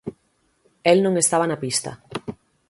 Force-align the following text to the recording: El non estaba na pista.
El 0.91 0.97
non 1.05 1.13
estaba 1.23 1.45
na 1.47 1.61
pista. 1.63 1.91